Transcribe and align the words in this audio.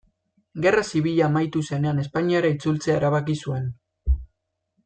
Gerra 0.65 0.83
Zibila 0.91 1.27
amaitu 1.27 1.63
zenean 1.69 2.01
Espainiara 2.05 2.51
itzultzea 2.57 2.99
erabaki 3.01 3.39
zuen. 3.45 3.73